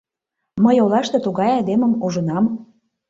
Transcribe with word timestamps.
Мый 0.63 0.77
олаште 0.83 1.17
тугай 1.25 1.49
айдемым 1.57 1.93
ужынам. 2.05 2.45